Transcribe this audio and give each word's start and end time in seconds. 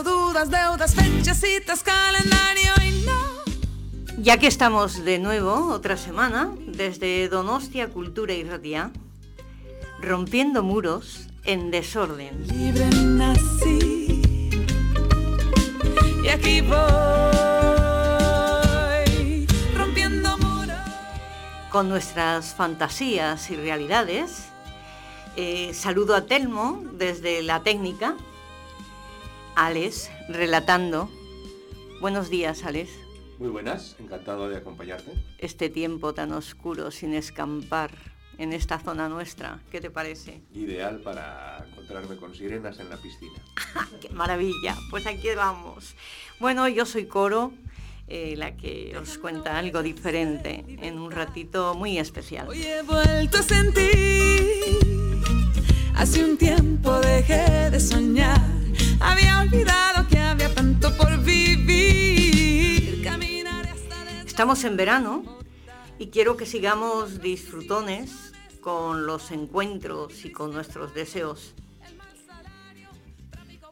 dudas, 0.00 0.48
deudas, 0.48 0.94
fechas, 0.94 1.38
citas, 1.38 1.82
calendario 1.82 2.72
y 2.82 3.04
no. 3.04 3.12
Ya 4.16 4.38
que 4.38 4.46
estamos 4.46 5.04
de 5.04 5.18
nuevo, 5.18 5.70
otra 5.70 5.98
semana, 5.98 6.50
desde 6.66 7.28
Donostia 7.28 7.90
Cultura 7.90 8.32
y 8.32 8.44
Radia, 8.44 8.90
rompiendo 10.00 10.62
muros 10.62 11.28
en 11.44 11.70
desorden. 11.70 12.46
Libre 12.48 12.86
nací 12.86 14.50
y 16.24 16.28
aquí 16.28 16.62
voy 16.62 16.76
rompiendo 19.76 20.38
muros. 20.38 20.78
Con 21.70 21.90
nuestras 21.90 22.54
fantasías 22.54 23.50
y 23.50 23.56
realidades, 23.56 24.46
eh, 25.36 25.72
saludo 25.74 26.14
a 26.14 26.22
Telmo 26.22 26.82
desde 26.92 27.42
la 27.42 27.62
técnica, 27.62 28.16
Alex 29.56 30.10
relatando. 30.28 31.10
Buenos 32.00 32.30
días, 32.30 32.64
Alex. 32.64 32.90
Muy 33.38 33.48
buenas, 33.48 33.96
encantado 33.98 34.48
de 34.48 34.56
acompañarte. 34.56 35.12
Este 35.38 35.68
tiempo 35.68 36.14
tan 36.14 36.32
oscuro 36.32 36.90
sin 36.90 37.14
escampar 37.14 37.90
en 38.38 38.52
esta 38.52 38.78
zona 38.78 39.08
nuestra, 39.08 39.60
¿qué 39.70 39.80
te 39.80 39.90
parece? 39.90 40.40
Ideal 40.54 41.00
para 41.00 41.64
encontrarme 41.68 42.16
con 42.16 42.34
sirenas 42.34 42.78
en 42.78 42.88
la 42.88 42.96
piscina. 42.96 43.34
¡Qué 44.00 44.08
maravilla! 44.10 44.76
Pues 44.90 45.06
aquí 45.06 45.28
vamos. 45.36 45.94
Bueno, 46.40 46.66
yo 46.68 46.86
soy 46.86 47.06
Coro, 47.06 47.52
eh, 48.08 48.34
la 48.36 48.56
que 48.56 48.96
os 49.00 49.18
cuenta 49.18 49.58
algo 49.58 49.82
diferente 49.82 50.64
en 50.80 50.98
un 50.98 51.10
ratito 51.10 51.74
muy 51.74 51.98
especial. 51.98 52.48
Hoy 52.48 52.62
he 52.62 52.82
vuelto 52.82 53.38
a 53.38 53.42
sentir. 53.42 54.78
Hace 55.94 56.24
un 56.24 56.38
tiempo 56.38 56.98
dejé 57.00 57.70
de 57.70 57.80
soñar. 57.80 58.61
Había 59.02 59.40
olvidado 59.40 60.06
que 60.08 60.18
había 60.18 60.54
tanto 60.54 60.96
por 60.96 61.18
vivir. 61.22 63.06
Estamos 64.24 64.64
en 64.64 64.76
verano 64.76 65.38
y 65.98 66.08
quiero 66.08 66.36
que 66.36 66.46
sigamos 66.46 67.20
disfrutones 67.20 68.32
con 68.60 69.04
los 69.06 69.30
encuentros 69.30 70.24
y 70.24 70.32
con 70.32 70.52
nuestros 70.52 70.94
deseos. 70.94 71.54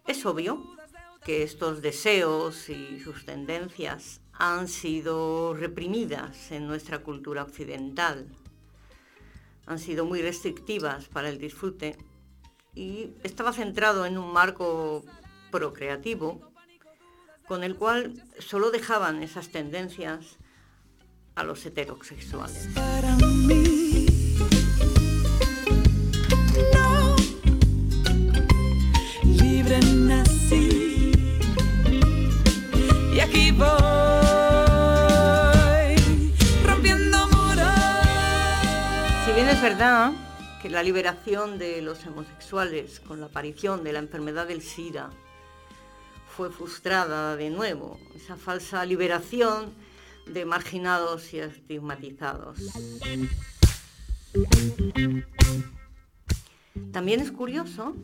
Es 0.07 0.27
obvio 0.27 0.63
que 1.25 1.45
estos 1.45 1.81
deseos 1.81 2.69
y 2.69 3.01
sus 3.01 3.25
tendencias 3.25 4.21
han 4.33 4.69
sido 4.69 5.55
reprimidas 5.55 6.51
en 6.51 6.67
nuestra 6.67 6.99
cultura 6.99 7.43
occidental. 7.43 8.27
Han 9.67 9.79
sido 9.79 10.05
muy 10.05 10.23
restrictivas 10.23 11.07
para 11.07 11.29
el 11.29 11.39
disfrute 11.39 11.97
y 12.75 13.13
estaba 13.23 13.53
centrado 13.53 14.07
en 14.07 14.19
un 14.19 14.33
marco 14.33 15.05
procreativo 15.51 16.51
con 17.47 17.65
el 17.65 17.75
cual 17.75 18.23
solo 18.39 18.71
dejaban 18.71 19.23
esas 19.23 19.49
tendencias 19.49 20.39
a 21.35 21.43
los 21.43 21.67
heterosexuales. 21.67 22.69
para 22.75 23.17
mí. 23.17 24.07
No, 26.75 27.17
libre 29.25 29.81
nací 29.81 31.13
y 33.13 33.21
aquí 33.21 33.51
voy 33.51 33.67
rompiendo 36.65 37.27
muros. 37.27 37.67
Si 39.25 39.33
bien 39.33 39.49
es 39.49 39.61
verdad 39.61 40.13
que 40.63 40.71
la 40.71 40.83
liberación 40.83 41.59
de 41.59 41.83
los 41.83 42.07
homosexuales 42.07 43.01
con 43.01 43.21
la 43.21 43.27
aparición 43.27 43.83
de 43.83 43.93
la 43.93 43.99
enfermedad 43.99 44.47
del 44.47 44.63
SIDA 44.63 45.11
fue 46.37 46.51
frustrada 46.51 47.37
de 47.37 47.51
nuevo, 47.51 47.99
esa 48.15 48.37
falsa 48.37 48.85
liberación 48.85 49.73
de 50.27 50.45
marginados 50.45 51.33
y 51.35 51.41
estigmatizados. 51.41 52.59
También 56.93 57.21
es 57.21 57.33
curioso 57.33 57.95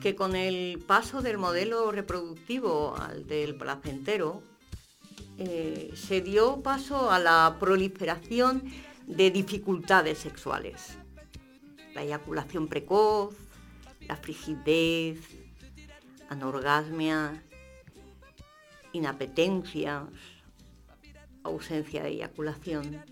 que 0.00 0.14
con 0.14 0.36
el 0.36 0.78
paso 0.86 1.22
del 1.22 1.38
modelo 1.38 1.90
reproductivo 1.90 2.96
al 2.96 3.26
del 3.26 3.56
placentero, 3.56 4.42
eh, 5.38 5.92
se 5.94 6.20
dio 6.20 6.62
paso 6.62 7.10
a 7.10 7.18
la 7.18 7.56
proliferación 7.60 8.62
de 9.06 9.30
dificultades 9.30 10.18
sexuales. 10.18 10.96
La 11.94 12.02
eyaculación 12.02 12.68
precoz, 12.68 13.34
la 14.06 14.16
frigidez, 14.16 15.18
anorgasmia, 16.28 17.42
inapetencias, 18.92 20.08
ausencia 21.42 22.02
de 22.02 22.10
eyaculación. 22.10 23.02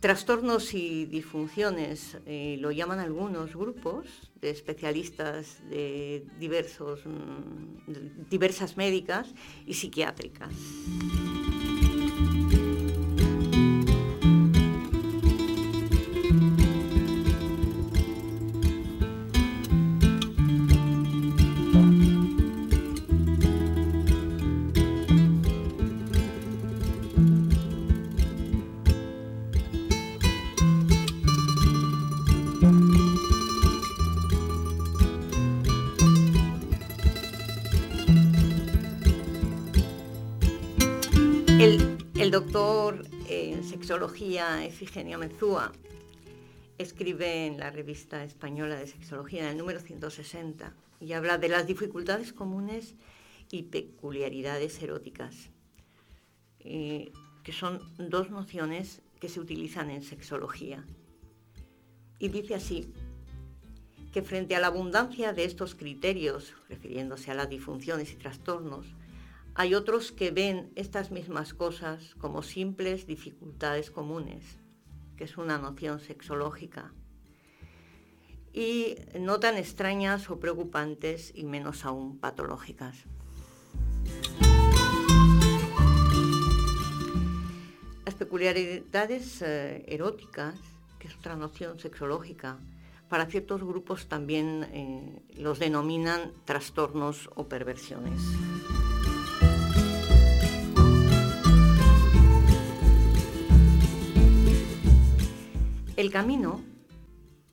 Trastornos 0.00 0.74
y 0.74 1.06
disfunciones 1.06 2.18
eh, 2.26 2.56
lo 2.58 2.72
llaman 2.72 2.98
algunos 2.98 3.54
grupos 3.54 4.32
de 4.40 4.50
especialistas 4.50 5.62
de 5.70 6.26
diversos, 6.40 7.06
mm, 7.06 8.28
diversas 8.28 8.76
médicas 8.76 9.32
y 9.64 9.74
psiquiátricas. 9.74 10.52
Sexología 43.92 44.64
Efigenia 44.64 45.18
Mezúa 45.18 45.70
escribe 46.78 47.44
en 47.46 47.58
la 47.58 47.70
revista 47.70 48.24
española 48.24 48.76
de 48.76 48.86
sexología, 48.86 49.42
en 49.42 49.48
el 49.48 49.58
número 49.58 49.80
160, 49.80 50.74
y 50.98 51.12
habla 51.12 51.36
de 51.36 51.50
las 51.50 51.66
dificultades 51.66 52.32
comunes 52.32 52.94
y 53.50 53.64
peculiaridades 53.64 54.82
eróticas, 54.82 55.50
eh, 56.60 57.12
que 57.42 57.52
son 57.52 57.82
dos 57.98 58.30
nociones 58.30 59.02
que 59.20 59.28
se 59.28 59.40
utilizan 59.40 59.90
en 59.90 60.02
sexología. 60.02 60.86
Y 62.18 62.30
dice 62.30 62.54
así, 62.54 62.94
que 64.10 64.22
frente 64.22 64.56
a 64.56 64.60
la 64.60 64.68
abundancia 64.68 65.34
de 65.34 65.44
estos 65.44 65.74
criterios, 65.74 66.54
refiriéndose 66.70 67.30
a 67.30 67.34
las 67.34 67.50
disfunciones 67.50 68.10
y 68.10 68.16
trastornos, 68.16 68.86
hay 69.54 69.74
otros 69.74 70.12
que 70.12 70.30
ven 70.30 70.72
estas 70.76 71.10
mismas 71.10 71.52
cosas 71.52 72.14
como 72.16 72.42
simples 72.42 73.06
dificultades 73.06 73.90
comunes, 73.90 74.58
que 75.16 75.24
es 75.24 75.36
una 75.36 75.58
noción 75.58 76.00
sexológica, 76.00 76.92
y 78.52 78.96
no 79.18 79.40
tan 79.40 79.56
extrañas 79.56 80.30
o 80.30 80.38
preocupantes 80.38 81.32
y 81.34 81.44
menos 81.44 81.84
aún 81.84 82.18
patológicas. 82.18 83.04
Las 88.04 88.14
peculiaridades 88.14 89.42
eh, 89.42 89.84
eróticas, 89.86 90.58
que 90.98 91.08
es 91.08 91.16
otra 91.16 91.36
noción 91.36 91.78
sexológica, 91.78 92.58
para 93.08 93.26
ciertos 93.26 93.62
grupos 93.62 94.06
también 94.08 94.66
eh, 94.72 95.22
los 95.36 95.58
denominan 95.58 96.32
trastornos 96.46 97.28
o 97.34 97.46
perversiones. 97.46 98.22
El 106.02 106.10
camino 106.10 106.60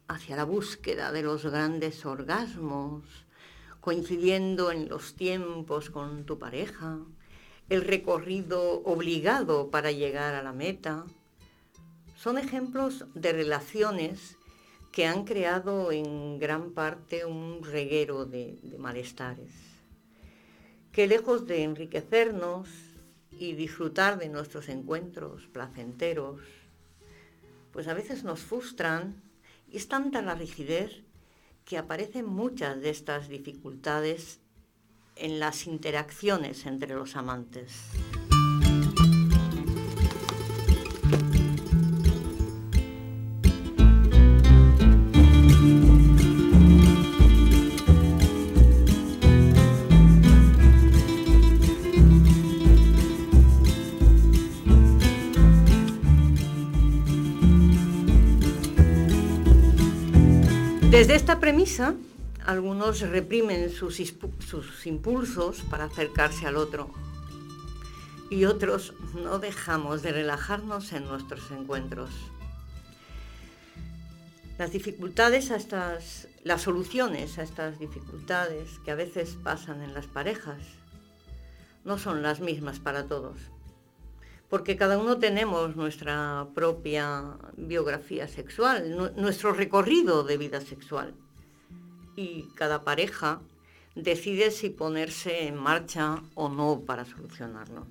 hacia 0.08 0.36
la 0.36 0.44
búsqueda 0.44 1.12
de 1.12 1.22
los 1.22 1.46
grandes 1.46 2.04
orgasmos, 2.04 3.04
coincidiendo 3.80 4.72
en 4.72 4.90
los 4.90 5.14
tiempos 5.14 5.92
con 5.92 6.26
tu 6.26 6.40
pareja, 6.40 6.98
el 7.70 7.84
recorrido 7.84 8.82
obligado 8.86 9.70
para 9.70 9.92
llegar 9.92 10.34
a 10.34 10.42
la 10.42 10.52
meta, 10.52 11.06
son 12.16 12.40
ejemplos 12.40 13.06
de 13.14 13.34
relaciones 13.34 14.36
que 14.92 15.06
han 15.06 15.26
creado 15.26 15.92
en 15.92 16.40
gran 16.40 16.72
parte 16.72 17.26
un 17.26 17.62
reguero 17.62 18.26
de, 18.26 18.58
malestares, 18.80 19.52
que 20.92 21.06
lejos 21.06 21.46
de 21.46 21.62
enriquecernos 21.62 22.68
y 23.30 23.54
disfrutar 23.54 24.18
de 24.18 24.28
nuestros 24.30 24.70
encuentros 24.70 25.46
placenteros, 25.54 26.42
pues 27.72 27.88
a 27.88 27.94
veces 27.94 28.24
nos 28.24 28.42
frustran 28.42 29.22
y 29.72 29.78
es 29.78 29.88
tanta 29.88 30.22
la 30.22 30.36
rigidez 30.36 31.04
que 31.66 31.78
aparecen 31.78 32.26
muchas 32.26 32.82
de 32.82 32.90
estas 32.90 33.30
dificultades 33.30 34.40
en 35.16 35.40
las 35.40 35.68
interacciones 35.68 36.66
entre 36.66 36.96
los 36.96 37.16
amantes. 37.16 37.74
Desde 61.00 61.16
esta 61.16 61.40
premisa, 61.40 61.96
algunos 62.46 63.00
reprimen 63.00 63.72
sus, 63.72 64.02
impulsos 64.86 65.62
para 65.70 65.86
acercarse 65.86 66.46
al 66.46 66.58
otro 66.58 66.92
y 68.30 68.44
otros 68.44 68.94
no 69.14 69.40
dejamos 69.40 70.02
de 70.02 70.12
relajarnos 70.12 70.92
en 70.92 71.06
nuestros 71.06 71.52
encuentros. 71.52 72.10
Las 74.58 74.74
dificultades 74.74 75.52
a 75.52 75.56
estas, 75.56 76.28
las 76.44 76.64
soluciones 76.64 77.40
a 77.40 77.44
estas 77.44 77.80
dificultades 77.80 78.70
que 78.84 78.92
a 78.92 78.96
veces 78.96 79.38
pasan 79.42 79.82
en 79.82 79.94
las 79.94 80.08
parejas 80.08 80.62
no 81.86 81.98
son 81.98 82.22
las 82.22 82.42
mismas 82.42 82.80
para 82.80 83.08
todos 83.08 83.38
porque 84.50 84.76
cada 84.76 84.98
uno 84.98 85.20
tenemos 85.20 85.76
nuestra 85.76 86.48
propia 86.56 87.38
biografía 87.56 88.28
sexual, 88.28 89.14
nuestro 89.16 89.54
recorrido 89.54 90.24
de 90.24 90.38
vida 90.38 90.60
sexual. 90.60 91.14
Y 92.16 92.44
cada 92.56 92.84
pareja 92.84 93.42
decide 93.96 94.52
si 94.52 94.70
ponerse 94.70 95.48
en 95.48 95.56
marcha 95.56 96.22
o 96.34 96.50
no 96.50 96.82
para 96.86 97.06
solucionarlo. 97.06 97.86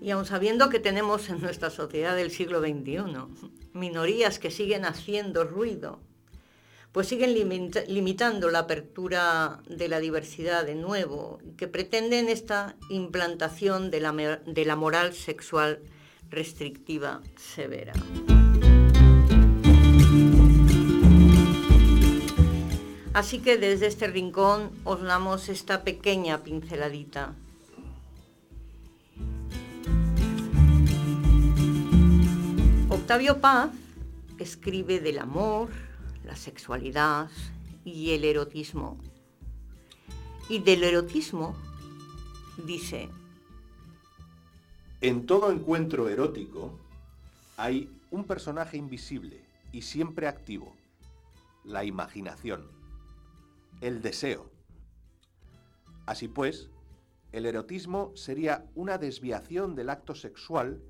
Y 0.00 0.10
aun 0.10 0.24
sabiendo 0.24 0.70
que 0.70 0.80
tenemos 0.80 1.28
en 1.28 1.40
nuestra 1.40 1.70
sociedad 1.70 2.16
del 2.16 2.30
siglo 2.30 2.60
XXI 2.60 3.04
minorías 3.74 4.38
que 4.38 4.50
siguen 4.50 4.84
haciendo 4.84 5.44
ruido 5.44 6.00
pues 6.98 7.06
siguen 7.06 7.32
limitando 7.86 8.50
la 8.50 8.58
apertura 8.58 9.60
de 9.68 9.86
la 9.86 10.00
diversidad 10.00 10.66
de 10.66 10.74
nuevo, 10.74 11.38
que 11.56 11.68
pretenden 11.68 12.28
esta 12.28 12.74
implantación 12.90 13.92
de 13.92 14.00
la, 14.00 14.10
de 14.44 14.64
la 14.64 14.74
moral 14.74 15.14
sexual 15.14 15.78
restrictiva 16.28 17.20
severa. 17.36 17.92
Así 23.14 23.38
que 23.38 23.58
desde 23.58 23.86
este 23.86 24.08
rincón 24.08 24.72
os 24.82 25.00
damos 25.00 25.48
esta 25.48 25.84
pequeña 25.84 26.42
pinceladita. 26.42 27.32
Octavio 32.88 33.40
Paz 33.40 33.70
escribe 34.40 34.98
del 34.98 35.20
amor, 35.20 35.68
la 36.28 36.36
sexualidad 36.36 37.30
y 37.86 38.10
el 38.10 38.22
erotismo. 38.22 38.98
Y 40.50 40.58
del 40.58 40.84
erotismo 40.84 41.56
dice, 42.66 43.08
en 45.00 45.24
todo 45.24 45.50
encuentro 45.50 46.06
erótico 46.10 46.78
hay 47.56 47.90
un 48.10 48.24
personaje 48.24 48.76
invisible 48.76 49.42
y 49.72 49.80
siempre 49.82 50.28
activo, 50.28 50.76
la 51.64 51.84
imaginación, 51.84 52.66
el 53.80 54.02
deseo. 54.02 54.50
Así 56.04 56.28
pues, 56.28 56.68
el 57.32 57.46
erotismo 57.46 58.12
sería 58.14 58.66
una 58.74 58.98
desviación 58.98 59.74
del 59.74 59.88
acto 59.88 60.14
sexual 60.14 60.82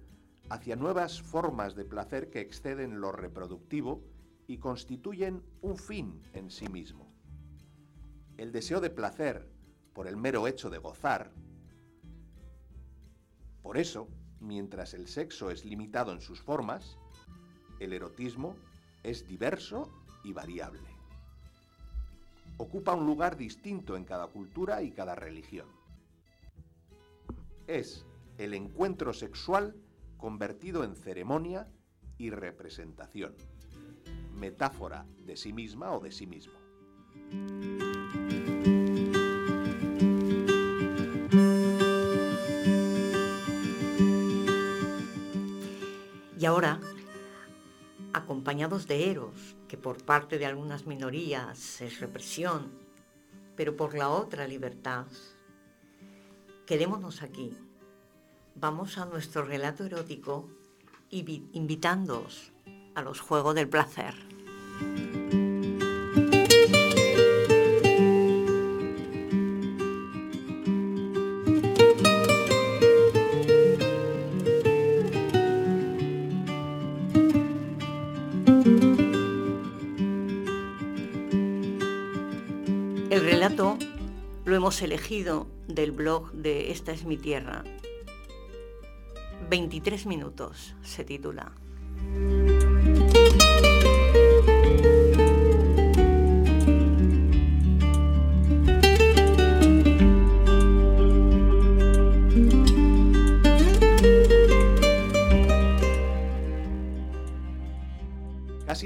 hacia 0.51 0.75
nuevas 0.75 1.23
formas 1.23 1.77
de 1.77 1.85
placer 1.85 2.29
que 2.29 2.41
exceden 2.41 3.01
lo 3.01 3.13
reproductivo 3.13 4.03
y 4.49 4.57
constituyen 4.57 5.45
un 5.61 5.77
fin 5.77 6.21
en 6.33 6.51
sí 6.51 6.69
mismo. 6.69 7.07
El 8.39 8.51
deseo 8.51 8.81
de 8.81 8.89
placer 8.89 9.47
por 9.93 10.09
el 10.09 10.17
mero 10.17 10.49
hecho 10.49 10.71
de 10.71 10.79
gozar. 10.79 11.31
Por 13.63 13.77
eso, 13.77 14.09
mientras 14.41 14.95
el 14.95 15.07
sexo 15.07 15.51
es 15.51 15.67
limitado 15.67 16.13
en 16.13 16.23
sus 16.23 16.41
formas, 16.41 16.97
el 17.79 17.93
erotismo 17.93 18.57
es 19.03 19.29
diverso 19.29 19.93
y 20.25 20.33
variable. 20.33 20.89
Ocupa 22.57 22.95
un 22.95 23.05
lugar 23.05 23.37
distinto 23.37 23.97
en 23.97 24.05
cada 24.05 24.29
cultura 24.29 24.83
y 24.83 24.93
cada 24.93 25.15
religión. 25.15 25.69
Es 27.67 28.07
el 28.39 28.55
encuentro 28.55 29.13
sexual 29.13 29.77
convertido 30.17 30.85
en 30.85 30.97
ceremonia 30.97 31.69
y 32.17 32.31
representación 32.31 33.37
metáfora 34.39 35.07
de 35.27 35.37
sí 35.37 35.53
misma 35.53 35.93
o 35.93 36.01
de 36.01 36.13
sí 36.13 36.27
mismo. 36.27 36.55
Y 46.39 46.47
ahora, 46.47 46.81
acompañados 48.13 48.87
de 48.87 49.11
Eros, 49.11 49.57
que 49.67 49.77
por 49.77 50.05
parte 50.05 50.39
de 50.39 50.47
algunas 50.47 50.87
minorías 50.87 51.81
es 51.81 51.99
represión, 51.99 52.71
pero 53.57 53.77
por 53.77 53.95
la 53.95 54.09
otra 54.09 54.47
libertad, 54.47 55.07
quedémonos 56.65 57.23
aquí. 57.23 57.57
Vamos 58.55 58.99
a 58.99 59.07
nuestro 59.07 59.45
relato 59.45 59.85
erótico 59.85 60.49
invitándoos 61.11 62.53
a 62.95 63.03
los 63.03 63.21
juegos 63.21 63.55
del 63.55 63.69
placer. 63.69 64.28
El 83.11 83.25
relato 83.25 83.79
lo 84.45 84.55
hemos 84.55 84.81
elegido 84.83 85.49
del 85.67 85.93
blog 85.93 86.31
de 86.33 86.71
Esta 86.71 86.93
es 86.93 87.05
mi 87.05 87.17
tierra. 87.17 87.65
23 89.51 90.07
minutos 90.07 90.77
se 90.83 91.05
titula. 91.05 91.53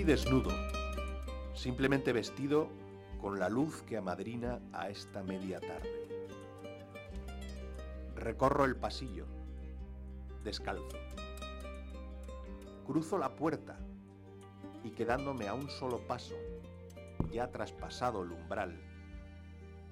Desnudo, 0.05 0.51
simplemente 1.55 2.13
vestido 2.13 2.69
con 3.21 3.39
la 3.39 3.49
luz 3.49 3.83
que 3.83 3.97
amadrina 3.97 4.59
a 4.73 4.89
esta 4.89 5.23
media 5.23 5.61
tarde. 5.61 6.09
Recorro 8.17 8.65
el 8.65 8.75
pasillo, 8.75 9.27
descalzo. 10.43 10.99
Cruzo 12.85 13.17
la 13.17 13.37
puerta 13.37 13.79
y 14.83 14.91
quedándome 14.91 15.47
a 15.47 15.55
un 15.55 15.71
solo 15.71 16.05
paso, 16.09 16.35
ya 17.31 17.53
traspasado 17.53 18.25
el 18.25 18.33
umbral, 18.33 18.81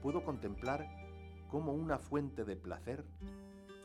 puedo 0.03 0.25
contemplar 0.25 0.89
cómo 1.49 1.73
una 1.73 2.01
fuente 2.01 2.45
de 2.45 2.57
placer 2.57 3.05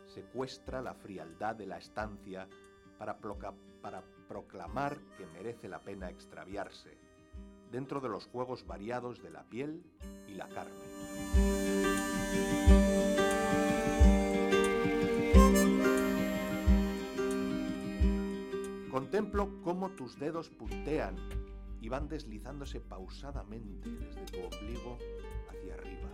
secuestra 0.07 0.81
la 0.81 0.95
frialdad 0.95 1.55
de 1.55 1.67
la 1.67 1.77
estancia 1.77 2.47
para, 2.97 3.19
para 3.19 4.01
proclamar 4.27 4.97
que 5.17 5.25
merece 5.27 5.67
la 5.67 5.79
pena 5.79 6.09
extraviarse, 6.09 6.97
dentro 7.71 7.99
de 7.99 8.09
los 8.09 8.25
juegos 8.27 8.65
variados 8.65 9.21
de 9.21 9.29
la 9.29 9.43
piel 9.43 9.83
y 10.27 10.33
la 10.33 10.47
carne. 10.47 10.73
Contemplo 18.91 19.61
cómo 19.63 19.89
tus 19.91 20.17
dedos 20.19 20.49
puntean 20.49 21.15
y 21.81 21.89
van 21.89 22.07
deslizándose 22.07 22.79
pausadamente 22.79 23.89
desde 23.89 24.25
tu 24.25 24.39
ombligo 24.39 24.97
hacia 25.49 25.73
arriba, 25.75 26.09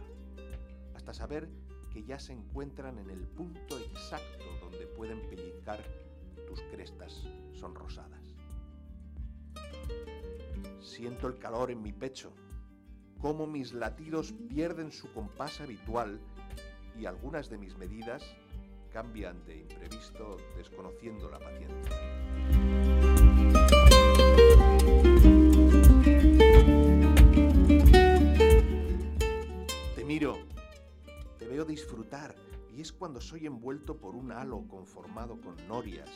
hasta 0.95 1.13
saber 1.13 1.47
que 1.93 2.03
ya 2.03 2.19
se 2.19 2.33
encuentran 2.33 2.97
en 2.97 3.09
el 3.09 3.27
punto 3.27 3.77
exacto 3.77 4.45
donde 4.61 4.87
pueden 4.87 5.21
pellizcar 5.29 5.79
crestas 6.71 7.23
sonrosadas. 7.53 8.35
Siento 10.81 11.27
el 11.27 11.37
calor 11.37 11.71
en 11.71 11.81
mi 11.81 11.93
pecho, 11.93 12.33
cómo 13.19 13.47
mis 13.47 13.73
latidos 13.73 14.33
pierden 14.49 14.91
su 14.91 15.11
compás 15.13 15.61
habitual 15.61 16.19
y 16.99 17.05
algunas 17.05 17.49
de 17.49 17.57
mis 17.57 17.77
medidas 17.77 18.23
cambian 18.91 19.45
de 19.45 19.57
imprevisto 19.59 20.37
desconociendo 20.57 21.29
la 21.29 21.39
paciencia. 21.39 22.60
Cuando 33.01 33.19
soy 33.19 33.47
envuelto 33.47 33.97
por 33.97 34.15
un 34.15 34.31
halo 34.31 34.63
conformado 34.67 35.41
con 35.41 35.55
norias, 35.67 36.07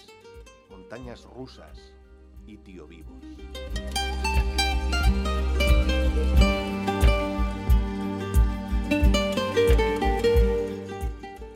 montañas 0.69 1.23
rusas 1.23 1.95
y 2.45 2.57
tío 2.57 2.85
vivos. 2.85 3.25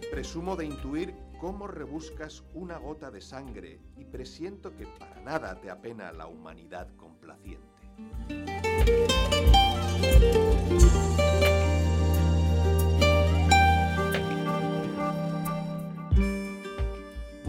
Presumo 0.10 0.56
de 0.56 0.66
intuir 0.66 1.14
cómo 1.40 1.68
rebuscas 1.68 2.44
una 2.56 2.80
gota 2.80 3.12
de 3.12 3.22
sangre 3.22 3.80
y 3.98 4.06
presiento 4.06 4.76
que 4.76 4.88
para 4.88 5.22
nada 5.22 5.62
te 5.62 5.70
apena 5.70 6.12
la 6.12 6.26
humanidad 6.26 6.88
complaciente. 6.96 7.70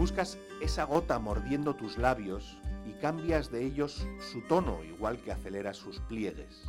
Buscas 0.01 0.39
esa 0.61 0.85
gota 0.85 1.19
mordiendo 1.19 1.75
tus 1.75 1.99
labios 1.99 2.57
y 2.87 2.93
cambias 2.93 3.51
de 3.51 3.63
ellos 3.63 4.07
su 4.31 4.41
tono 4.41 4.83
igual 4.83 5.19
que 5.21 5.31
aceleras 5.31 5.77
sus 5.77 5.99
pliegues. 5.99 6.65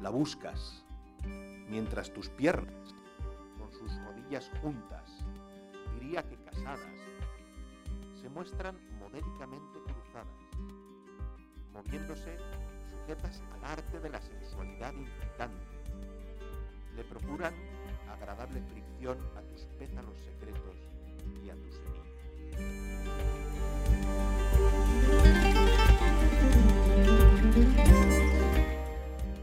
La 0.00 0.10
buscas 0.10 0.84
mientras 1.68 2.14
tus 2.14 2.28
piernas, 2.28 2.94
con 3.58 3.72
sus 3.72 3.92
rodillas 4.04 4.48
juntas, 4.62 5.10
diría 5.94 6.22
que 6.22 6.36
casadas, 6.44 6.94
se 8.22 8.28
muestran 8.28 8.78
modéricamente 9.00 9.80
cruzadas, 9.82 10.28
moviéndose 11.72 12.38
sujetas 12.88 13.42
al 13.52 13.64
arte 13.64 13.98
de 13.98 14.10
la 14.10 14.20
sensualidad 14.20 14.92
inquietante. 14.92 15.66
Le 16.94 17.02
procuran 17.02 17.54
agradable 18.08 18.62
fricción 18.62 19.18
a 19.36 19.40
tus 19.42 19.62
pétalos 19.76 20.16
secretos 20.18 20.76
y 21.44 21.50
a 21.50 21.56
tus 21.56 21.74
semillas. 21.74 22.06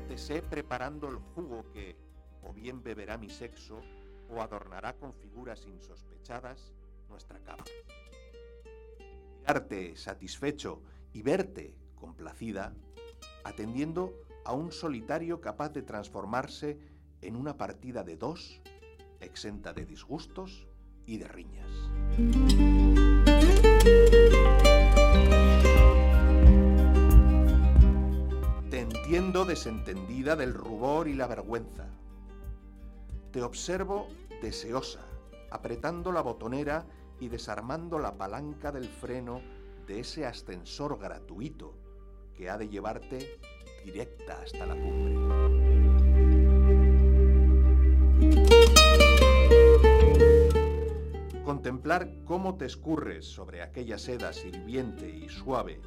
Te 0.07 0.17
sé 0.17 0.41
preparando 0.41 1.09
el 1.09 1.17
jugo 1.35 1.65
que 1.73 1.95
o 2.43 2.53
bien 2.53 2.83
beberá 2.83 3.17
mi 3.17 3.29
sexo 3.29 3.81
o 4.29 4.41
adornará 4.41 4.93
con 4.93 5.13
figuras 5.13 5.65
insospechadas 5.65 6.73
nuestra 7.09 7.39
cama. 7.39 7.63
Mirarte 9.39 9.95
satisfecho 9.95 10.81
y 11.13 11.21
verte 11.21 11.75
complacida, 11.95 12.73
atendiendo 13.43 14.13
a 14.45 14.53
un 14.53 14.71
solitario 14.71 15.41
capaz 15.41 15.69
de 15.69 15.81
transformarse 15.81 16.77
en 17.21 17.35
una 17.35 17.57
partida 17.57 18.03
de 18.03 18.17
dos, 18.17 18.61
exenta 19.19 19.73
de 19.73 19.85
disgustos 19.85 20.66
y 21.07 21.17
de 21.17 21.27
riñas. 21.29 21.69
Te 28.69 28.79
entiendo 28.81 29.45
desentendida 29.45 30.35
del 30.35 30.53
rubor 30.53 31.07
y 31.07 31.13
la 31.13 31.25
vergüenza. 31.25 31.87
Te 33.31 33.41
observo 33.41 34.07
deseosa, 34.41 35.05
apretando 35.49 36.11
la 36.11 36.21
botonera 36.21 36.85
y 37.19 37.29
desarmando 37.29 37.97
la 37.97 38.17
palanca 38.17 38.71
del 38.71 38.85
freno 38.85 39.41
de 39.87 40.01
ese 40.01 40.25
ascensor 40.25 40.99
gratuito 40.99 41.73
que 42.35 42.49
ha 42.49 42.57
de 42.57 42.67
llevarte 42.67 43.39
directa 43.85 44.41
hasta 44.43 44.65
la 44.65 44.75
cumbre. 44.75 45.16
Cómo 52.25 52.57
te 52.57 52.65
escurres 52.65 53.25
sobre 53.25 53.61
aquella 53.61 53.97
seda 53.97 54.33
sirviente 54.33 55.09
y 55.09 55.29
suave 55.29 55.79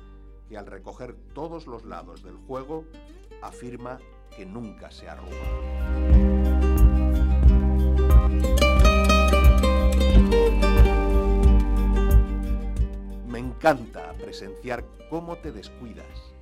que 0.49 0.57
al 0.57 0.65
recoger 0.65 1.15
todos 1.35 1.67
los 1.67 1.85
lados 1.85 2.23
del 2.23 2.37
juego 2.37 2.87
afirma 3.43 3.99
que 4.35 4.47
nunca 4.47 4.91
se 4.91 5.11
arruga. 5.11 5.37
Me 13.29 13.39
encanta 13.39 14.15
presenciar 14.15 14.83
cómo 15.11 15.37
te 15.37 15.53
descuidas, 15.53 16.33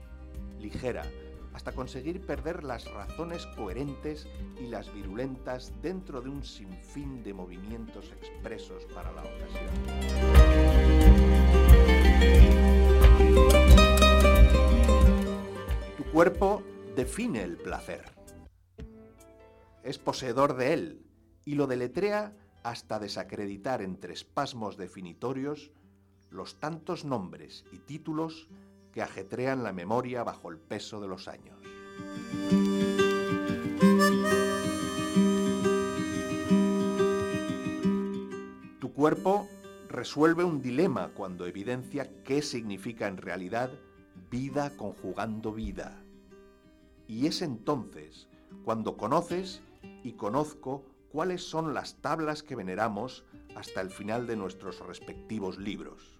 ligera, 0.60 1.02
hasta 1.58 1.72
conseguir 1.72 2.24
perder 2.24 2.62
las 2.62 2.88
razones 2.92 3.44
coherentes 3.56 4.28
y 4.60 4.68
las 4.68 4.94
virulentas 4.94 5.72
dentro 5.82 6.20
de 6.20 6.28
un 6.28 6.44
sinfín 6.44 7.24
de 7.24 7.34
movimientos 7.34 8.12
expresos 8.12 8.84
para 8.94 9.10
la 9.10 9.22
ocasión. 9.22 9.66
Tu 15.96 16.04
cuerpo 16.12 16.62
define 16.94 17.42
el 17.42 17.56
placer. 17.56 18.04
Es 19.82 19.98
poseedor 19.98 20.56
de 20.56 20.74
él 20.74 21.06
y 21.44 21.56
lo 21.56 21.66
deletrea 21.66 22.36
hasta 22.62 23.00
desacreditar 23.00 23.82
entre 23.82 24.12
espasmos 24.12 24.76
definitorios 24.76 25.72
los 26.30 26.60
tantos 26.60 27.04
nombres 27.04 27.64
y 27.72 27.78
títulos 27.78 28.46
que 28.98 29.02
ajetrean 29.04 29.62
la 29.62 29.72
memoria 29.72 30.24
bajo 30.24 30.50
el 30.50 30.58
peso 30.58 31.00
de 31.00 31.06
los 31.06 31.28
años. 31.28 31.56
Tu 38.80 38.92
cuerpo 38.92 39.46
resuelve 39.88 40.42
un 40.42 40.60
dilema 40.60 41.12
cuando 41.14 41.46
evidencia 41.46 42.10
qué 42.24 42.42
significa 42.42 43.06
en 43.06 43.18
realidad 43.18 43.70
vida 44.32 44.76
conjugando 44.76 45.52
vida. 45.52 46.02
Y 47.06 47.28
es 47.28 47.40
entonces 47.40 48.26
cuando 48.64 48.96
conoces 48.96 49.62
y 50.02 50.14
conozco 50.14 50.84
cuáles 51.12 51.48
son 51.48 51.72
las 51.72 52.02
tablas 52.02 52.42
que 52.42 52.56
veneramos 52.56 53.24
hasta 53.54 53.80
el 53.80 53.90
final 53.90 54.26
de 54.26 54.34
nuestros 54.34 54.80
respectivos 54.80 55.56
libros. 55.56 56.18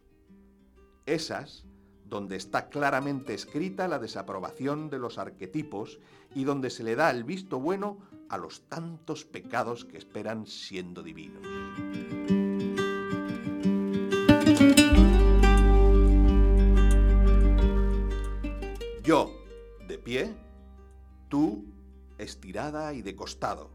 Esas 1.07 1.65
donde 2.09 2.37
está 2.37 2.69
claramente 2.69 3.35
escrita 3.35 3.87
la 3.87 3.99
desaprobación 3.99 4.89
de 4.89 4.99
los 4.99 5.19
arquetipos 5.19 5.99
y 6.35 6.45
donde 6.45 6.71
se 6.71 6.83
le 6.83 6.97
da 6.97 7.11
el 7.11 7.25
visto 7.25 7.61
bueno 7.61 7.99
a 8.29 8.39
los 8.39 8.63
tantos 8.69 9.25
pecados 9.25 9.85
que 9.85 9.99
esperan 9.99 10.47
siendo 10.47 11.03
divinos. 11.03 11.43
Yo, 19.03 19.33
de 19.87 19.99
pie, 19.99 20.35
tú, 21.29 21.65
estirada 22.19 22.93
y 22.93 23.01
de 23.01 23.17
costado, 23.17 23.71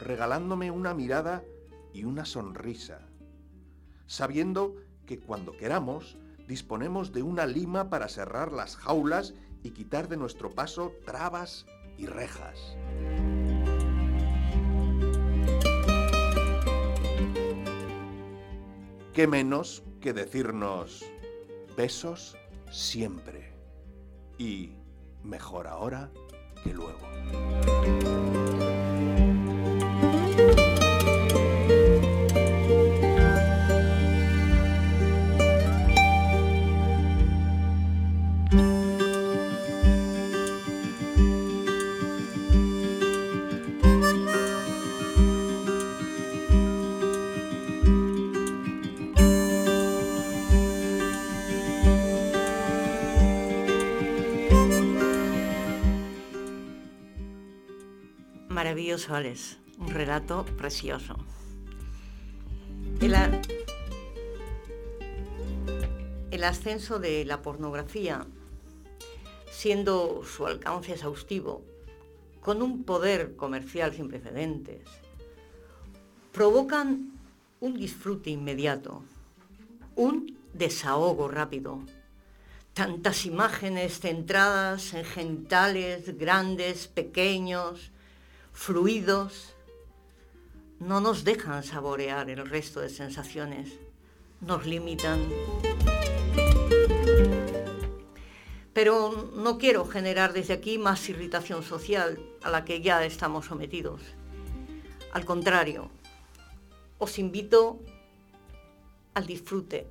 regalándome 0.00 0.70
una 0.70 0.94
mirada 0.94 1.44
y 1.92 2.04
una 2.04 2.24
sonrisa, 2.24 3.06
sabiendo 4.06 4.74
que 5.04 5.18
cuando 5.18 5.54
queramos 5.56 6.16
disponemos 6.46 7.12
de 7.12 7.22
una 7.22 7.46
lima 7.46 7.90
para 7.90 8.08
cerrar 8.08 8.52
las 8.52 8.76
jaulas 8.76 9.34
y 9.62 9.70
quitar 9.70 10.08
de 10.08 10.16
nuestro 10.16 10.50
paso 10.50 10.92
trabas 11.04 11.66
y 11.96 12.06
rejas. 12.06 12.76
¿Qué 19.12 19.26
menos 19.28 19.84
que 20.00 20.12
decirnos 20.12 21.04
besos 21.76 22.36
siempre 22.70 23.52
y 24.38 24.72
mejor 25.22 25.66
ahora 25.66 26.10
que 26.62 26.72
luego. 26.72 28.23
Maravilloso, 58.64 59.14
Alex. 59.14 59.58
Un 59.78 59.90
relato 59.90 60.46
precioso. 60.56 61.16
El, 62.98 63.14
ascenso 66.44 66.98
de 66.98 67.26
la 67.26 67.42
pornografía, 67.42 68.24
siendo 69.52 70.22
su 70.24 70.46
alcance 70.46 70.92
exhaustivo, 70.92 71.62
con 72.40 72.62
un 72.62 72.84
poder 72.84 73.36
comercial 73.36 73.92
sin 73.92 74.08
precedentes, 74.08 74.88
provocan 76.32 77.12
un 77.60 77.76
disfrute 77.76 78.30
inmediato, 78.30 79.02
un 79.94 80.38
desahogo 80.54 81.28
rápido. 81.28 81.80
Tantas 82.72 83.26
imágenes 83.26 84.00
centradas 84.00 84.94
en 84.94 85.04
genitales 85.04 86.16
grandes, 86.16 86.88
pequeños, 86.88 87.90
fluidos, 88.54 89.52
no 90.78 91.00
nos 91.00 91.24
dejan 91.24 91.62
saborear 91.64 92.30
el 92.30 92.48
resto 92.48 92.80
de 92.80 92.88
sensaciones, 92.88 93.72
nos 94.40 94.64
limitan. 94.64 95.20
Pero 98.72 99.30
no 99.34 99.58
quiero 99.58 99.84
generar 99.84 100.32
desde 100.32 100.54
aquí 100.54 100.78
más 100.78 101.08
irritación 101.08 101.62
social 101.62 102.18
a 102.42 102.50
la 102.50 102.64
que 102.64 102.80
ya 102.80 103.04
estamos 103.04 103.46
sometidos. 103.46 104.00
Al 105.12 105.24
contrario, 105.24 105.90
os 106.98 107.18
invito 107.18 107.80
al 109.14 109.26
disfrute, 109.26 109.86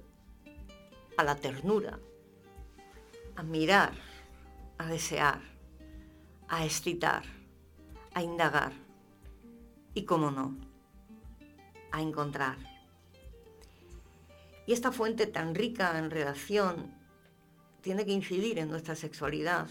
a 1.15 1.23
la 1.23 1.35
ternura, 1.35 1.99
a 3.35 3.43
mirar, 3.43 3.93
a 4.77 4.87
desear, 4.87 5.41
a 6.47 6.65
excitar 6.65 7.32
a 8.13 8.21
indagar 8.21 8.73
y, 9.93 10.03
cómo 10.05 10.31
no, 10.31 10.57
a 11.91 12.01
encontrar. 12.01 12.57
Y 14.65 14.73
esta 14.73 14.91
fuente 14.91 15.27
tan 15.27 15.55
rica 15.55 15.97
en 15.97 16.09
relación 16.09 16.93
tiene 17.81 18.05
que 18.05 18.11
incidir 18.11 18.59
en 18.59 18.69
nuestra 18.69 18.95
sexualidad, 18.95 19.67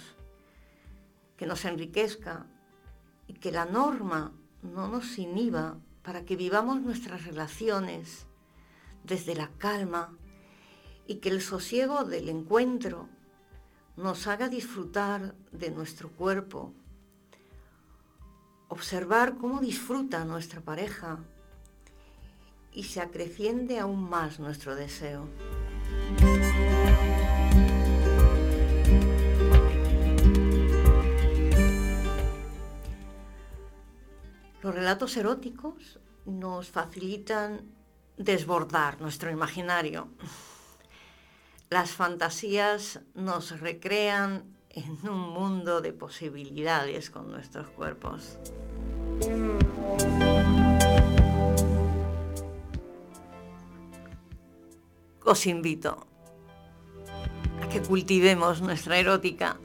que 1.37 1.47
nos 1.47 1.65
enriquezca 1.65 2.47
y 3.27 3.35
que 3.35 3.53
la 3.53 3.65
norma 3.65 4.33
no 4.63 4.89
nos 4.89 5.19
inhiba 5.19 5.79
para 6.03 6.25
que 6.25 6.37
vivamos 6.37 6.81
nuestras 6.81 7.25
relaciones 7.25 8.27
desde 9.05 9.35
la 9.35 9.49
calma 9.59 10.17
y 11.07 11.17
que 11.17 11.31
el 11.31 11.41
sosiego 11.41 12.05
del 12.05 12.29
encuentro 12.29 13.09
nos 13.97 14.27
haga 14.27 14.49
disfrutar 14.49 15.35
de 15.51 15.71
nuestro 15.71 16.11
cuerpo, 16.11 16.73
observar 18.73 19.37
cómo 19.37 19.61
disfruta 19.61 20.25
nuestra 20.25 20.63
pareja 20.63 21.19
y 22.73 22.85
se 22.85 23.03
acreciende 23.03 23.79
aún 23.79 24.09
más 24.09 24.41
nuestro 24.41 24.75
deseo. 24.75 25.29
Los 34.63 34.75
relatos 34.75 35.19
eróticos 35.19 36.01
nos 36.25 36.71
facilitan 36.71 37.71
desbordar 38.17 39.03
nuestro 39.03 39.31
imaginario. 39.31 40.09
Las 41.69 41.91
fantasías 41.91 43.01
nos 43.15 43.61
recrean 43.61 44.52
en 44.75 44.99
un 45.09 45.31
mundo 45.31 45.81
de 45.81 45.93
posibilidades 45.93 47.11
con 47.11 47.31
nuestros 47.31 47.69
cuerpos. 47.69 48.39
Os 55.25 55.47
invito 55.47 56.07
a 57.63 57.69
que 57.69 57.83
cultivemos 57.83 58.61
nuestra 58.61 58.99
erótica. 58.99 59.59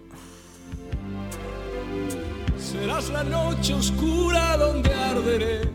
Serás 2.57 3.09
la 3.09 3.23
noche 3.23 3.73
oscura 3.73 4.57
donde 4.57 4.93
arderé. 4.93 5.71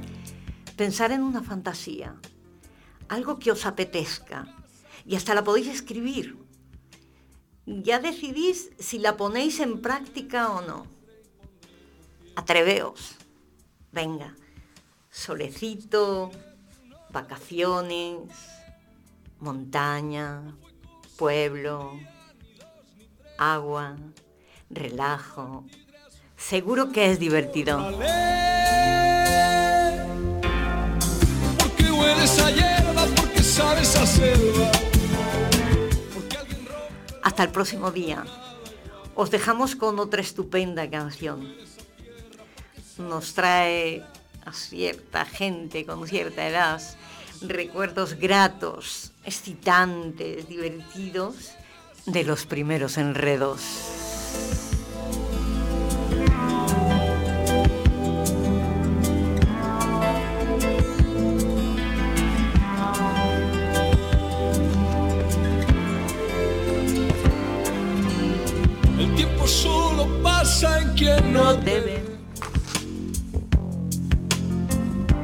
Pensar 0.76 1.10
en 1.12 1.22
una 1.22 1.42
fantasía, 1.42 2.16
algo 3.08 3.38
que 3.38 3.50
os 3.50 3.66
apetezca, 3.66 4.46
y 5.06 5.16
hasta 5.16 5.34
la 5.34 5.42
podéis 5.42 5.68
escribir 5.68 6.41
ya 7.66 8.00
decidís 8.00 8.70
si 8.78 8.98
la 8.98 9.16
ponéis 9.16 9.60
en 9.60 9.80
práctica 9.80 10.50
o 10.50 10.62
no. 10.62 10.86
Atreveos. 12.36 13.16
Venga. 13.92 14.34
Solecito, 15.10 16.30
vacaciones, 17.10 18.18
montaña, 19.38 20.56
pueblo, 21.16 21.98
agua, 23.36 23.96
relajo. 24.70 25.64
Seguro 26.36 26.90
que 26.90 27.10
es 27.10 27.18
divertido. 27.18 27.78
Porque 31.58 31.90
hueles 31.90 32.38
a 32.40 32.50
hierba, 32.50 33.06
porque 33.14 33.42
sabes 33.42 33.94
hasta 37.22 37.44
el 37.44 37.50
próximo 37.50 37.90
día. 37.90 38.24
Os 39.14 39.30
dejamos 39.30 39.76
con 39.76 39.98
otra 39.98 40.20
estupenda 40.20 40.88
canción. 40.90 41.54
Nos 42.98 43.34
trae 43.34 44.04
a 44.44 44.52
cierta 44.52 45.24
gente 45.24 45.86
con 45.86 46.06
cierta 46.06 46.46
edad 46.46 46.80
recuerdos 47.48 48.14
gratos, 48.14 49.12
excitantes, 49.24 50.48
divertidos 50.48 51.52
de 52.06 52.24
los 52.24 52.46
primeros 52.46 52.98
enredos. 52.98 54.01
Quien 71.02 71.32
no 71.32 71.54
debe. 71.54 72.00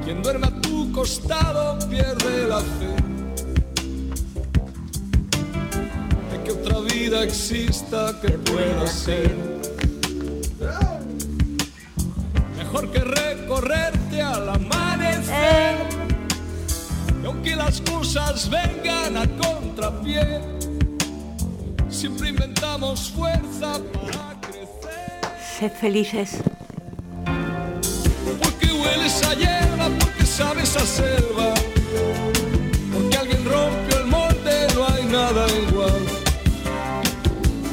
Quien 0.05 0.23
duerme 0.23 0.49
a 0.49 0.61
tu 0.61 0.91
costado 0.91 1.79
pierde 1.88 2.49
la 2.49 2.59
fe 2.59 2.97
de 6.31 6.43
que 6.43 6.51
otra 6.51 6.81
vida 6.81 7.23
exista 7.23 8.12
que 8.21 8.31
pueda 8.31 8.87
ser. 8.88 9.37
Mejor 12.57 12.91
que 12.91 12.99
recorrerte 12.99 14.21
al 14.21 14.49
amanecer. 14.49 15.77
Y 17.23 17.27
aunque 17.27 17.55
las 17.55 17.81
cosas 17.83 18.51
vengan 18.51 19.17
a 19.17 19.27
contrapié, 19.45 20.41
siempre 21.88 22.31
inventamos 22.31 23.11
fuerza 23.11 23.79
para 23.93 24.17
Sed 25.59 25.73
felices. 25.73 26.37
Porque 28.40 28.73
hueles 28.73 29.25
a 29.25 29.35
hierba, 29.35 29.88
porque 29.99 30.25
sabes 30.25 30.77
a 30.77 30.87
selva. 30.87 31.53
Porque 32.94 33.16
alguien 33.16 33.44
rompió 33.44 33.99
el 33.99 34.07
molde, 34.07 34.68
no 34.77 34.87
hay 34.87 35.05
nada 35.07 35.47
igual. 35.51 36.05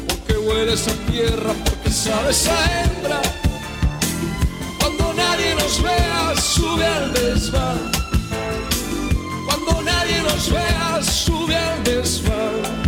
Porque 0.07 0.35
hueles 0.35 0.87
a 0.87 0.93
tierra, 1.11 1.53
porque 1.63 1.91
sabes 1.91 2.47
a 2.47 2.81
hembra. 2.81 3.21
Cuando 4.79 5.13
nadie 5.13 5.53
nos 5.53 5.83
vea, 5.83 6.33
sube 6.41 6.87
al 6.87 7.13
desván. 7.13 7.91
Cuando 9.45 9.83
nadie 9.83 10.23
nos 10.23 10.49
vea, 10.51 11.03
sube 11.03 11.55
al 11.55 11.83
desván. 11.83 12.84